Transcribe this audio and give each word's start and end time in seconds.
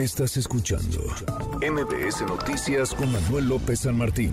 Estás 0.00 0.38
escuchando 0.38 0.98
MBS 1.60 2.22
Noticias 2.22 2.94
con 2.94 3.12
Manuel 3.12 3.48
López 3.50 3.80
San 3.80 3.98
Martín. 3.98 4.32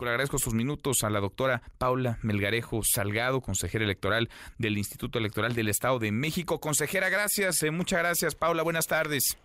Le 0.00 0.08
agradezco 0.08 0.38
sus 0.38 0.54
minutos 0.54 1.02
a 1.02 1.10
la 1.10 1.18
doctora 1.18 1.62
Paula 1.78 2.20
Melgarejo 2.22 2.82
Salgado, 2.84 3.40
consejera 3.40 3.82
electoral 3.82 4.30
del 4.56 4.78
Instituto 4.78 5.18
Electoral 5.18 5.56
del 5.56 5.68
Estado 5.68 5.98
de 5.98 6.12
México. 6.12 6.60
Consejera, 6.60 7.08
gracias, 7.08 7.60
eh, 7.64 7.72
muchas 7.72 7.98
gracias, 7.98 8.36
Paula, 8.36 8.62
buenas 8.62 8.86
tardes. 8.86 9.36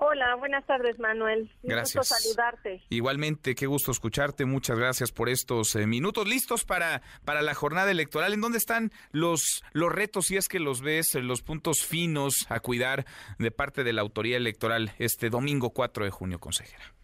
Hola, 0.00 0.36
buenas 0.36 0.64
tardes, 0.64 0.98
Manuel. 1.00 1.50
gracias. 1.62 2.08
saludarte. 2.08 2.82
Igualmente, 2.88 3.56
qué 3.56 3.66
gusto 3.66 3.90
escucharte. 3.90 4.44
Muchas 4.44 4.78
gracias 4.78 5.10
por 5.10 5.28
estos 5.28 5.74
eh, 5.74 5.88
minutos 5.88 6.28
listos 6.28 6.64
para, 6.64 7.02
para 7.24 7.42
la 7.42 7.54
jornada 7.54 7.90
electoral. 7.90 8.32
¿En 8.32 8.40
dónde 8.40 8.58
están 8.58 8.92
los, 9.10 9.64
los 9.72 9.90
retos, 9.90 10.26
si 10.26 10.36
es 10.36 10.46
que 10.48 10.60
los 10.60 10.82
ves, 10.82 11.16
eh, 11.16 11.20
los 11.20 11.42
puntos 11.42 11.84
finos 11.84 12.46
a 12.48 12.60
cuidar 12.60 13.06
de 13.38 13.50
parte 13.50 13.82
de 13.82 13.92
la 13.92 14.02
autoridad 14.02 14.36
electoral 14.36 14.92
este 14.98 15.30
domingo 15.30 15.70
4 15.70 16.04
de 16.04 16.10
junio, 16.10 16.38
consejera? 16.38 16.97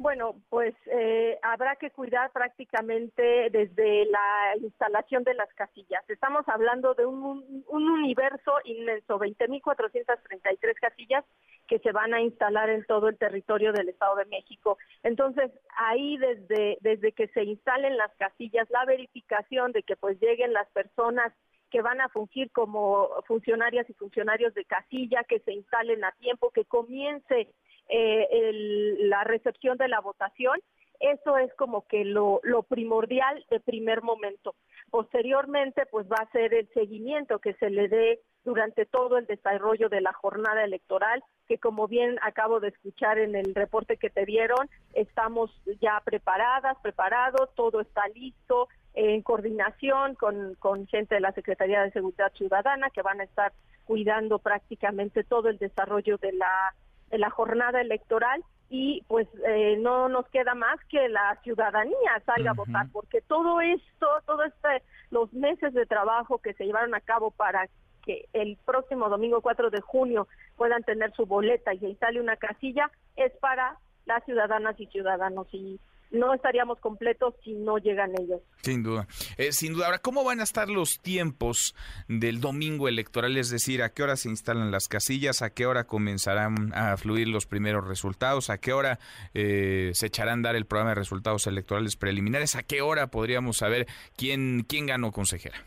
Bueno, 0.00 0.36
pues 0.48 0.74
eh, 0.86 1.38
habrá 1.42 1.76
que 1.76 1.90
cuidar 1.90 2.32
prácticamente 2.32 3.50
desde 3.50 4.06
la 4.06 4.56
instalación 4.56 5.24
de 5.24 5.34
las 5.34 5.52
casillas. 5.52 6.02
Estamos 6.08 6.48
hablando 6.48 6.94
de 6.94 7.04
un, 7.04 7.62
un 7.68 7.90
universo 7.90 8.54
inmenso, 8.64 9.18
20.433 9.18 10.74
casillas 10.80 11.22
que 11.68 11.80
se 11.80 11.92
van 11.92 12.14
a 12.14 12.22
instalar 12.22 12.70
en 12.70 12.86
todo 12.86 13.08
el 13.08 13.18
territorio 13.18 13.74
del 13.74 13.90
Estado 13.90 14.16
de 14.16 14.24
México. 14.24 14.78
Entonces, 15.02 15.50
ahí 15.76 16.16
desde, 16.16 16.78
desde 16.80 17.12
que 17.12 17.28
se 17.28 17.44
instalen 17.44 17.98
las 17.98 18.14
casillas, 18.16 18.70
la 18.70 18.86
verificación 18.86 19.72
de 19.72 19.82
que 19.82 19.96
pues 19.96 20.18
lleguen 20.18 20.54
las 20.54 20.70
personas 20.70 21.30
que 21.70 21.82
van 21.82 22.00
a 22.00 22.08
fungir 22.08 22.50
como 22.52 23.10
funcionarias 23.26 23.88
y 23.90 23.92
funcionarios 23.92 24.54
de 24.54 24.64
casilla, 24.64 25.24
que 25.24 25.40
se 25.40 25.52
instalen 25.52 26.04
a 26.04 26.12
tiempo, 26.12 26.50
que 26.52 26.64
comience 26.64 27.48
eh, 27.90 28.96
la 29.00 29.24
recepción 29.24 29.76
de 29.78 29.88
la 29.88 30.00
votación. 30.00 30.58
Eso 31.00 31.38
es 31.38 31.52
como 31.54 31.86
que 31.86 32.04
lo, 32.04 32.40
lo 32.42 32.62
primordial 32.62 33.44
de 33.50 33.58
primer 33.60 34.02
momento. 34.02 34.54
Posteriormente, 34.90 35.86
pues 35.86 36.06
va 36.06 36.18
a 36.18 36.30
ser 36.30 36.52
el 36.52 36.68
seguimiento 36.74 37.38
que 37.38 37.54
se 37.54 37.70
le 37.70 37.88
dé 37.88 38.20
durante 38.44 38.86
todo 38.86 39.18
el 39.18 39.26
desarrollo 39.26 39.88
de 39.88 40.00
la 40.00 40.12
jornada 40.12 40.64
electoral, 40.64 41.22
que 41.46 41.58
como 41.58 41.88
bien 41.88 42.18
acabo 42.22 42.60
de 42.60 42.68
escuchar 42.68 43.18
en 43.18 43.34
el 43.34 43.54
reporte 43.54 43.96
que 43.96 44.10
te 44.10 44.24
dieron, 44.24 44.68
estamos 44.94 45.50
ya 45.80 46.00
preparadas, 46.04 46.76
preparados, 46.82 47.54
todo 47.54 47.80
está 47.80 48.06
listo, 48.08 48.68
en 48.94 49.22
coordinación 49.22 50.14
con, 50.16 50.54
con 50.56 50.86
gente 50.86 51.14
de 51.14 51.20
la 51.20 51.32
Secretaría 51.32 51.82
de 51.82 51.92
Seguridad 51.92 52.32
Ciudadana, 52.34 52.90
que 52.90 53.02
van 53.02 53.20
a 53.20 53.24
estar 53.24 53.52
cuidando 53.84 54.38
prácticamente 54.38 55.24
todo 55.24 55.48
el 55.48 55.58
desarrollo 55.58 56.16
de 56.18 56.32
la 56.32 56.74
la 57.18 57.30
jornada 57.30 57.80
electoral 57.80 58.42
y 58.68 59.02
pues 59.08 59.26
eh, 59.46 59.76
no 59.80 60.08
nos 60.08 60.28
queda 60.28 60.54
más 60.54 60.78
que 60.88 61.08
la 61.08 61.36
ciudadanía 61.42 62.22
salga 62.24 62.52
a 62.52 62.54
votar 62.54 62.86
porque 62.92 63.20
todo 63.20 63.60
esto, 63.60 64.06
todo 64.26 64.44
este, 64.44 64.82
los 65.10 65.32
meses 65.32 65.74
de 65.74 65.86
trabajo 65.86 66.38
que 66.38 66.54
se 66.54 66.64
llevaron 66.64 66.94
a 66.94 67.00
cabo 67.00 67.32
para 67.32 67.68
que 68.04 68.28
el 68.32 68.56
próximo 68.64 69.08
domingo 69.08 69.40
4 69.40 69.70
de 69.70 69.80
junio 69.80 70.28
puedan 70.56 70.84
tener 70.84 71.12
su 71.12 71.26
boleta 71.26 71.74
y 71.74 71.80
se 71.80 71.88
instale 71.88 72.20
una 72.20 72.36
casilla 72.36 72.90
es 73.16 73.32
para 73.38 73.76
las 74.10 74.24
ciudadanas 74.24 74.74
y 74.80 74.86
ciudadanos 74.86 75.46
y 75.52 75.78
no 76.10 76.34
estaríamos 76.34 76.80
completos 76.80 77.34
si 77.44 77.52
no 77.52 77.78
llegan 77.78 78.10
ellos. 78.18 78.40
Sin 78.62 78.82
duda, 78.82 79.06
eh, 79.36 79.52
sin 79.52 79.74
duda. 79.74 79.86
Ahora, 79.86 79.98
¿cómo 79.98 80.24
van 80.24 80.40
a 80.40 80.42
estar 80.42 80.68
los 80.68 80.98
tiempos 81.00 81.76
del 82.08 82.40
domingo 82.40 82.88
electoral? 82.88 83.36
Es 83.36 83.50
decir, 83.50 83.82
¿a 83.82 83.90
qué 83.90 84.02
hora 84.02 84.16
se 84.16 84.28
instalan 84.28 84.72
las 84.72 84.88
casillas? 84.88 85.42
¿A 85.42 85.50
qué 85.50 85.66
hora 85.66 85.84
comenzarán 85.84 86.72
a 86.74 86.96
fluir 86.96 87.28
los 87.28 87.46
primeros 87.46 87.86
resultados? 87.86 88.50
¿A 88.50 88.58
qué 88.58 88.72
hora 88.72 88.98
eh, 89.34 89.92
se 89.94 90.06
echarán 90.06 90.40
a 90.40 90.48
dar 90.48 90.56
el 90.56 90.66
programa 90.66 90.90
de 90.90 90.96
resultados 90.96 91.46
electorales 91.46 91.94
preliminares? 91.94 92.56
¿A 92.56 92.64
qué 92.64 92.82
hora 92.82 93.06
podríamos 93.06 93.58
saber 93.58 93.86
quién, 94.16 94.64
quién 94.68 94.86
ganó 94.86 95.12
consejera? 95.12 95.62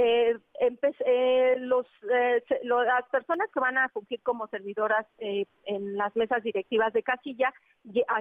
Eh, 0.00 0.38
eh, 0.60 0.78
eh, 1.06 1.56
los, 1.58 1.84
eh, 2.08 2.40
las 2.62 3.08
personas 3.10 3.50
que 3.52 3.58
van 3.58 3.78
a 3.78 3.88
fungir 3.88 4.22
como 4.22 4.46
servidoras 4.46 5.04
en 5.18 5.96
las 5.96 6.14
mesas 6.14 6.40
directivas 6.44 6.92
de 6.92 7.02
casilla 7.02 7.52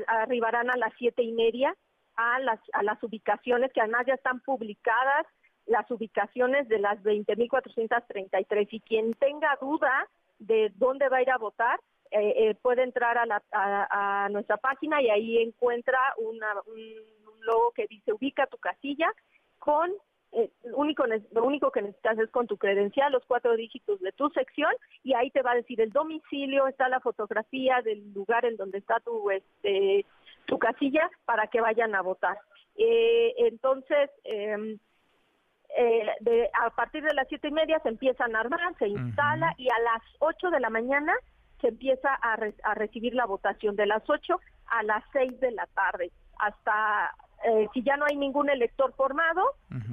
arribarán 0.08 0.72
a 0.72 0.78
las 0.78 0.92
siete 0.98 1.22
y 1.22 1.32
media 1.34 1.76
a 2.16 2.40
las, 2.40 2.60
a 2.74 2.82
las 2.82 3.02
ubicaciones 3.04 3.72
que 3.74 3.82
además 3.82 4.08
ya 4.08 4.16
están 4.16 4.40
publicadas 4.40 5.28
las 5.68 5.90
ubicaciones 5.92 6.68
de 6.68 6.80
las 6.80 6.98
20.433 7.04 8.68
y 8.72 8.80
quien 8.80 9.14
tenga 9.14 9.56
duda 9.62 10.08
de 10.40 10.72
dónde 10.78 11.10
va 11.10 11.18
a 11.18 11.22
ir 11.22 11.30
a 11.30 11.38
votar 11.38 11.80
puede 12.64 12.82
entrar 12.82 13.20
a, 13.20 13.28
la, 13.28 13.44
a, 13.52 14.30
nuestra 14.30 14.58
página 14.58 15.00
y 15.00 15.12
ahí 15.12 15.38
encuentra 15.44 16.00
una, 16.18 16.60
un 16.66 17.40
logo 17.42 17.72
que 17.74 17.86
dice 17.86 18.14
ubica 18.14 18.48
tu 18.48 18.58
casilla 18.58 19.14
con 19.60 19.92
eh, 20.34 20.52
único, 20.74 21.06
lo 21.32 21.44
único 21.46 21.72
que 21.72 21.82
necesitas 21.82 22.20
es 22.20 22.30
con 22.30 22.48
tu 22.48 22.58
credencial, 22.58 23.12
los 23.12 23.26
cuatro 23.26 23.56
dígitos 23.56 24.00
de 24.02 24.12
tu 24.12 24.30
sección 24.30 24.72
y 25.04 25.14
ahí 25.14 25.32
te 25.32 25.42
va 25.42 25.52
a 25.52 25.56
decir 25.56 25.80
el 25.82 25.92
domicilio, 25.92 26.68
está 26.68 26.90
la 26.90 27.00
fotografía 27.00 27.82
del 27.82 28.14
lugar 28.14 28.46
en 28.46 28.58
donde 28.58 28.80
está 28.80 29.00
tu, 29.00 29.32
este, 29.32 30.06
tu 30.46 30.60
casilla 30.60 31.10
para 31.26 31.48
que 31.48 31.62
vayan 31.62 31.96
a 31.96 32.02
votar. 32.02 32.38
Eh, 32.76 33.34
entonces, 33.38 34.12
em, 34.26 34.78
eh, 35.78 36.50
a 36.62 36.70
partir 36.72 37.04
de 37.04 37.14
las 37.14 37.28
siete 37.28 37.48
y 37.48 37.52
media 37.52 37.80
se 37.80 37.90
empiezan 37.90 38.36
a 38.36 38.42
armar, 38.42 38.60
se 38.78 38.88
instala 38.88 39.54
y 39.58 39.70
a 39.70 39.80
las 39.80 40.02
ocho 40.20 40.50
de 40.50 40.60
la 40.60 40.70
mañana 40.70 41.14
se 41.62 41.70
empieza 41.70 42.14
a, 42.14 42.38
a 42.64 42.74
recibir 42.76 43.16
la 43.16 43.26
votación 43.26 43.76
de 43.76 43.86
las 43.86 44.08
ocho 44.10 44.40
a 44.68 44.84
las 44.84 45.04
seis 45.12 45.40
de 45.40 45.52
la 45.52 45.66
tarde 45.68 46.12
hasta 46.40 47.16
eh, 47.46 47.68
si 47.74 47.84
ya 47.84 47.98
no 47.98 48.06
hay 48.06 48.16
ningún 48.16 48.50
elector 48.50 48.94
formado 48.94 49.44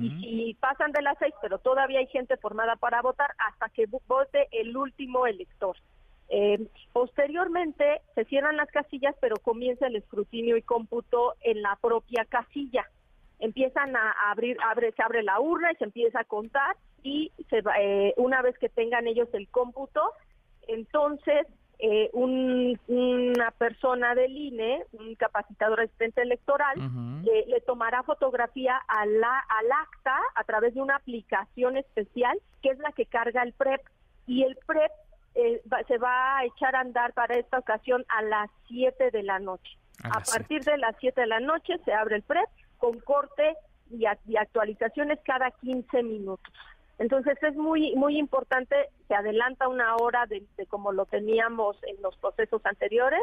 y 0.01 0.09
si 0.21 0.55
pasan 0.55 0.93
de 0.93 1.03
las 1.03 1.17
seis, 1.19 1.35
pero 1.43 1.59
todavía 1.59 1.99
hay 1.99 2.07
gente 2.07 2.37
formada 2.39 2.77
para 2.77 3.03
votar 3.03 3.31
hasta 3.39 3.69
que 3.69 3.87
vote 4.07 4.49
el 4.53 4.77
último 4.77 5.27
elector. 5.27 5.77
Eh, 6.29 6.67
posteriormente 6.93 8.01
se 8.15 8.25
cierran 8.25 8.57
las 8.57 8.71
casillas, 8.71 9.15
pero 9.21 9.37
comienza 9.37 9.87
el 9.87 9.97
escrutinio 9.97 10.57
y 10.57 10.63
cómputo 10.63 11.35
en 11.43 11.61
la 11.61 11.77
propia 11.77 12.25
casilla. 12.25 12.89
Empiezan 13.41 13.95
a 13.95 14.15
abrir, 14.31 14.57
abre, 14.65 14.93
se 14.93 15.03
abre 15.03 15.23
la 15.23 15.39
urna 15.39 15.71
y 15.73 15.77
se 15.77 15.85
empieza 15.85 16.21
a 16.21 16.25
contar 16.25 16.77
y 17.03 17.31
se 17.51 17.63
eh, 17.79 18.15
una 18.17 18.41
vez 18.41 18.59
que 18.59 18.71
tengan 18.71 19.07
ellos 19.07 19.29
el 19.35 19.49
cómputo, 19.49 20.01
entonces 20.67 21.47
eh, 21.79 22.11
una 22.13 23.51
persona 23.53 24.15
del 24.15 24.37
INE, 24.37 24.85
un 24.93 25.15
capacitador 25.17 25.81
asistente 25.81 26.23
electoral, 26.23 26.77
le, 27.23 27.61
tomará 27.61 28.03
fotografía 28.03 28.77
a 28.89 29.07
la, 29.07 29.39
al 29.39 29.73
acta 29.73 30.17
a 30.35 30.45
través 30.45 30.75
de 30.75 30.83
una 30.83 30.97
aplicación 30.97 31.77
especial 31.77 32.39
que 32.63 32.71
es 32.71 32.79
la 32.79 32.93
que 32.93 33.07
carga 33.07 33.43
el 33.43 33.53
PREP 33.53 33.81
y 34.27 34.45
el 34.45 34.57
PREP 34.67 34.91
eh, 35.35 35.63
se 35.89 35.99
va 35.99 36.39
a 36.39 36.45
echar 36.45 36.77
a 36.77 36.81
andar 36.81 37.13
para 37.13 37.35
esta 37.35 37.59
ocasión 37.59 38.05
a 38.09 38.23
las 38.23 38.51
7 38.69 39.11
de 39.11 39.23
la 39.23 39.39
noche. 39.39 39.77
A, 40.05 40.21
partir 40.21 40.63
de 40.65 40.79
las 40.79 40.95
7 41.01 41.21
de 41.21 41.27
la 41.27 41.41
noche 41.41 41.75
se 41.85 41.93
abre 41.93 42.17
el 42.17 42.23
PREP 42.23 42.49
con 42.79 43.01
corte 43.01 43.57
y, 43.91 44.05
y 44.27 44.37
actualizaciones 44.37 45.19
cada 45.25 45.51
15 45.51 46.03
minutos. 46.03 46.53
Entonces 46.99 47.37
es 47.43 47.57
muy 47.57 47.95
muy 47.97 48.19
importante, 48.19 48.77
se 49.09 49.15
adelanta 49.15 49.69
una 49.69 49.97
hora 49.97 50.27
de, 50.27 50.45
como 50.69 50.93
lo 50.93 51.07
teníamos 51.07 51.77
en 51.85 52.01
los 52.03 52.17
procesos 52.17 52.65
anteriores 52.65 53.23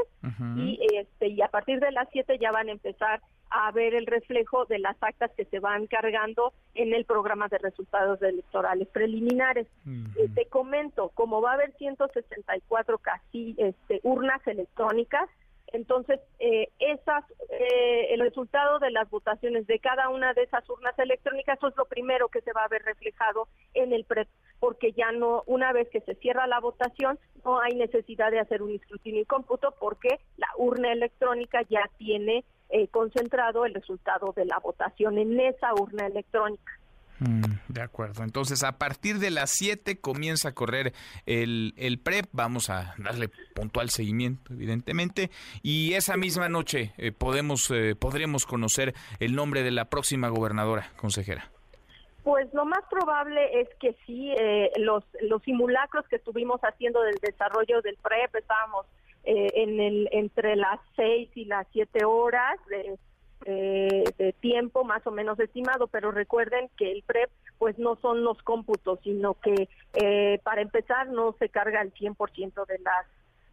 y 0.57 0.77
este 0.95 1.27
y 1.27 1.41
a 1.41 1.47
partir 1.47 1.79
de 1.79 1.91
las 1.91 2.07
7 2.11 2.37
ya 2.39 2.51
van 2.51 2.67
a 2.67 2.73
empezar 2.73 3.21
a 3.51 3.71
ver 3.71 3.93
el 3.93 4.05
reflejo 4.05 4.65
de 4.65 4.79
las 4.79 4.95
actas 5.01 5.31
que 5.35 5.45
se 5.45 5.59
van 5.59 5.87
cargando 5.87 6.53
en 6.73 6.93
el 6.93 7.05
programa 7.05 7.49
de 7.49 7.57
resultados 7.57 8.21
electorales 8.21 8.87
preliminares. 8.87 9.67
Eh, 9.85 10.29
te 10.33 10.45
comento, 10.45 11.11
como 11.13 11.41
va 11.41 11.51
a 11.51 11.53
haber 11.55 11.73
164 11.77 12.97
casi 12.99 13.55
este, 13.57 13.99
urnas 14.03 14.45
electrónicas, 14.47 15.29
entonces, 15.73 16.19
eh, 16.39 16.69
eh, 16.79 18.07
el 18.13 18.19
resultado 18.19 18.79
de 18.79 18.91
las 18.91 19.09
votaciones 19.09 19.65
de 19.67 19.79
cada 19.79 20.09
una 20.09 20.33
de 20.33 20.43
esas 20.43 20.69
urnas 20.69 20.97
electrónicas, 20.99 21.57
eso 21.57 21.69
es 21.69 21.77
lo 21.77 21.85
primero 21.85 22.27
que 22.27 22.41
se 22.41 22.51
va 22.51 22.65
a 22.65 22.67
ver 22.67 22.83
reflejado 22.83 23.47
en 23.73 23.93
el 23.93 24.03
PREP, 24.03 24.27
porque 24.59 24.91
ya 24.91 25.11
no, 25.11 25.43
una 25.45 25.71
vez 25.71 25.89
que 25.89 26.01
se 26.01 26.15
cierra 26.15 26.47
la 26.47 26.59
votación, 26.59 27.17
no 27.45 27.59
hay 27.61 27.75
necesidad 27.75 28.31
de 28.31 28.39
hacer 28.39 28.61
un 28.61 28.71
escrutinio 28.71 29.21
y 29.21 29.25
cómputo, 29.25 29.73
porque 29.79 30.19
la 30.37 30.49
urna 30.57 30.91
electrónica 30.91 31.61
ya 31.69 31.89
tiene 31.97 32.43
eh, 32.69 32.87
concentrado 32.89 33.65
el 33.65 33.73
resultado 33.73 34.33
de 34.35 34.45
la 34.45 34.59
votación 34.59 35.17
en 35.17 35.39
esa 35.39 35.73
urna 35.73 36.07
electrónica. 36.07 36.80
Mm, 37.21 37.43
de 37.67 37.81
acuerdo. 37.81 38.23
Entonces, 38.23 38.63
a 38.63 38.79
partir 38.79 39.19
de 39.19 39.29
las 39.29 39.51
7 39.51 40.01
comienza 40.01 40.49
a 40.49 40.51
correr 40.53 40.93
el, 41.27 41.75
el 41.77 41.99
PREP. 41.99 42.25
Vamos 42.31 42.71
a 42.71 42.95
darle 42.97 43.29
puntual 43.53 43.91
seguimiento, 43.91 44.51
evidentemente. 44.51 45.29
Y 45.61 45.93
esa 45.93 46.17
misma 46.17 46.49
noche 46.49 46.93
eh, 46.97 47.11
podemos, 47.11 47.69
eh, 47.69 47.95
podremos 47.95 48.47
conocer 48.47 48.95
el 49.19 49.35
nombre 49.35 49.61
de 49.61 49.69
la 49.69 49.85
próxima 49.85 50.29
gobernadora, 50.29 50.89
consejera. 50.97 51.51
Pues 52.23 52.51
lo 52.53 52.65
más 52.65 52.81
probable 52.89 53.61
es 53.61 53.69
que 53.79 53.95
sí, 54.07 54.31
eh, 54.39 54.71
los, 54.77 55.03
los 55.21 55.43
simulacros 55.43 56.07
que 56.07 56.15
estuvimos 56.15 56.59
haciendo 56.61 57.03
del 57.03 57.17
desarrollo 57.21 57.81
del 57.81 57.97
PREP, 57.97 58.35
estábamos 58.35 58.87
eh, 59.23 59.47
en 59.53 59.79
el, 59.79 60.09
entre 60.11 60.55
las 60.55 60.79
seis 60.95 61.29
y 61.35 61.45
las 61.45 61.67
siete 61.71 62.03
horas 62.03 62.59
de, 62.67 62.97
eh, 63.45 64.03
de 64.17 64.33
tiempo 64.33 64.83
más 64.83 65.05
o 65.07 65.11
menos 65.11 65.39
estimado, 65.39 65.87
pero 65.87 66.11
recuerden 66.11 66.69
que 66.77 66.91
el 66.91 67.03
PREP 67.03 67.29
pues 67.57 67.77
no 67.77 67.95
son 67.97 68.23
los 68.23 68.41
cómputos, 68.41 68.99
sino 69.03 69.35
que 69.35 69.69
para 70.43 70.61
empezar 70.61 71.09
no 71.09 71.35
se 71.37 71.49
carga 71.49 71.81
el 71.81 71.93
100% 71.93 72.65
de 72.65 72.79
las 72.79 73.05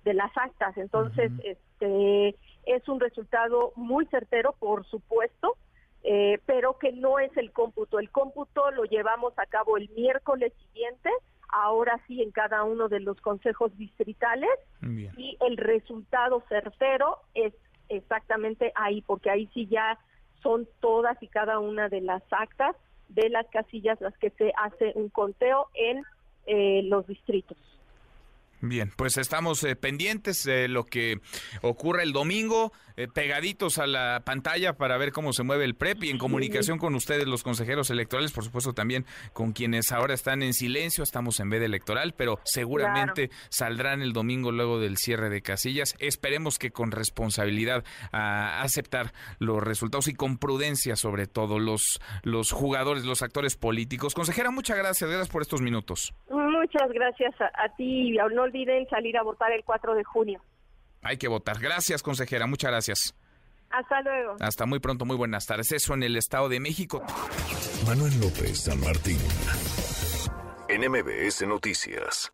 de 0.05 0.15
las 0.15 0.35
actas, 0.37 0.77
entonces 0.79 1.31
este 1.45 2.35
es 2.65 2.89
un 2.89 3.01
resultado 3.01 3.73
muy 3.77 4.07
certero, 4.07 4.55
por 4.59 4.87
supuesto, 4.87 5.57
eh, 6.03 6.39
pero 6.47 6.79
que 6.79 6.93
no 6.93 7.19
es 7.19 7.35
el 7.37 7.53
cómputo. 7.53 7.99
El 7.99 8.11
cómputo 8.11 8.71
lo 8.71 8.85
llevamos 8.85 9.33
a 9.39 9.47
cabo 9.47 9.77
el 9.77 9.89
miércoles 9.91 10.53
siguiente, 10.67 11.11
ahora 11.49 12.01
sí 12.07 12.23
en 12.23 12.31
cada 12.31 12.65
uno 12.65 12.89
de 12.89 13.01
los 13.01 13.21
consejos 13.21 13.77
distritales, 13.77 14.51
y 14.83 15.37
el 15.41 15.57
resultado 15.57 16.43
certero 16.49 17.19
es 17.35 17.53
exactamente 17.89 18.73
ahí, 18.75 19.03
porque 19.03 19.31
ahí 19.31 19.49
sí 19.55 19.67
ya 19.67 19.99
son 20.43 20.69
todas 20.81 21.21
y 21.23 21.29
cada 21.29 21.59
una 21.59 21.89
de 21.89 22.01
las 22.01 22.23
actas 22.31 22.77
de 23.09 23.29
las 23.31 23.47
casillas 23.49 24.01
las 24.01 24.17
que 24.19 24.31
se 24.31 24.53
hace 24.57 24.93
un 24.95 25.09
conteo 25.09 25.69
en 25.75 26.05
eh, 26.47 26.83
los 26.85 27.07
distritos. 27.07 27.57
Bien, 28.61 28.93
pues 28.97 29.17
estamos 29.19 29.63
eh, 29.63 29.77
pendientes 29.77 30.43
de 30.43 30.67
lo 30.67 30.85
que 30.85 31.21
ocurre 31.63 32.03
el 32.03 32.13
domingo, 32.13 32.73
eh, 32.97 33.07
pegaditos 33.07 33.79
a 33.79 33.87
la 33.87 34.23
pantalla 34.25 34.73
para 34.73 34.99
ver 34.99 35.13
cómo 35.13 35.33
se 35.33 35.45
mueve 35.45 35.65
el 35.65 35.77
PREP 35.77 36.03
y 36.03 36.11
en 36.11 36.19
comunicación 36.19 36.79
con 36.79 36.97
ustedes, 36.97 37.29
los 37.29 37.45
consejeros 37.45 37.91
electorales, 37.91 38.33
por 38.33 38.43
supuesto 38.43 38.73
también 38.73 39.07
con 39.33 39.53
quienes 39.53 39.93
ahora 39.93 40.15
están 40.15 40.43
en 40.43 40.55
silencio, 40.55 41.05
estamos 41.05 41.39
en 41.39 41.51
veda 41.51 41.67
electoral, 41.67 42.15
pero 42.17 42.41
seguramente 42.45 43.31
saldrán 43.49 44.03
el 44.03 44.13
domingo 44.13 44.51
luego 44.51 44.81
del 44.81 44.97
cierre 44.97 45.31
de 45.31 45.41
casillas. 45.41 45.95
Esperemos 46.01 46.59
que 46.59 46.73
con 46.73 46.91
responsabilidad 46.91 47.85
a 48.11 48.63
aceptar 48.63 49.13
los 49.39 49.63
resultados 49.63 50.09
y 50.09 50.15
con 50.15 50.37
prudencia 50.37 50.97
sobre 50.97 51.29
todo 51.29 51.61
los, 51.61 52.01
los 52.25 52.51
jugadores, 52.51 53.05
los 53.05 53.23
actores 53.23 53.57
políticos. 53.57 54.15
Consejera, 54.15 54.51
muchas 54.51 54.77
gracias, 54.77 55.09
gracias 55.09 55.29
por 55.29 55.43
estos 55.43 55.61
minutos. 55.61 56.13
Muchas 56.71 56.93
gracias 56.93 57.35
a, 57.41 57.75
ti. 57.77 58.13
No 58.35 58.43
olviden 58.43 58.87
salir 58.89 59.17
a 59.17 59.23
votar 59.23 59.53
el 59.53 59.65
4 59.65 59.95
de 59.95 60.05
junio. 60.05 60.41
Hay 61.03 61.17
que 61.17 61.29
votar. 61.29 61.59
Gracias, 61.59 62.03
consejera. 62.03 62.47
Muchas 62.47 62.71
gracias. 62.71 63.15
Hasta 63.71 64.03
luego. 64.03 64.37
Hasta 64.41 64.67
muy 64.67 64.79
pronto. 64.79 65.07
Muy 65.07 65.17
buenas 65.17 65.47
tardes. 65.47 65.73
Eso 65.73 65.95
en 65.95 66.03
el 66.03 66.17
Estado 66.17 66.49
de 66.51 66.61
México. 66.61 67.03
Manuel 67.87 68.13
López 68.21 68.65
San 68.65 68.81
Martín. 68.81 69.19
NMBS 70.69 71.47
Noticias. 71.47 72.33